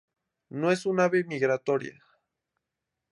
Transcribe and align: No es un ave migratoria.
No 0.61 0.71
es 0.75 0.81
un 0.93 0.99
ave 1.05 1.21
migratoria. 1.35 1.95